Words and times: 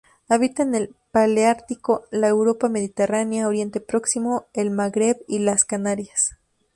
Habita 0.27 0.63
en 0.63 0.73
el 0.73 0.95
paleártico: 1.11 2.05
la 2.09 2.27
Europa 2.27 2.69
mediterránea, 2.69 3.47
Oriente 3.47 3.81
Próximo, 3.81 4.47
el 4.51 4.71
Magreb 4.71 5.17
y 5.27 5.37
las 5.37 5.63
Canarias. 5.63 6.39